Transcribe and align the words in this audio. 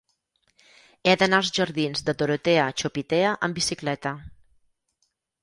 He 1.09 1.13
d'anar 1.23 1.41
als 1.43 1.51
jardins 1.57 2.01
de 2.07 2.15
Dorotea 2.21 2.65
Chopitea 2.83 3.35
amb 3.49 3.61
bicicleta. 3.61 4.17